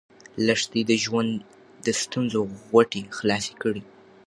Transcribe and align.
لښتې 0.45 0.81
د 0.89 0.91
ژوند 1.03 1.31
د 1.85 1.87
ستونزو 2.01 2.41
غوټې 2.65 3.01
خلاصې 3.17 3.53
کړې. 3.61 3.81